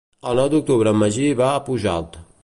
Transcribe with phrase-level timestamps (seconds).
[0.29, 2.19] El nou d'octubre en Magí va a Pujalt.